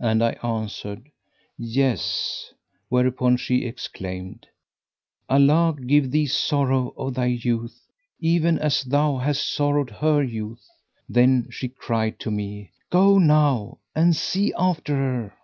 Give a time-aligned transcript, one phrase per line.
[0.00, 1.08] and I answered,
[1.56, 2.52] "Yes;"
[2.88, 4.44] whereupon she exclaimed,
[5.28, 7.86] "Allah give thee sorrow of thy youth,
[8.18, 10.66] even as thou hast sorrowed her youth!"
[11.08, 15.34] Then she cried to me, "Go now and see after her."